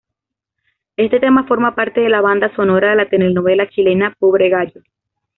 Este 0.97 1.19
tema 1.19 1.43
forma 1.45 1.75
parte 1.75 2.01
de 2.01 2.09
la 2.09 2.21
banda 2.21 2.51
sonora 2.55 2.89
de 2.89 2.95
la 2.95 3.07
telenovela 3.07 3.69
chilena 3.69 4.15
"Pobre 4.17 4.49
gallo". 4.49 4.81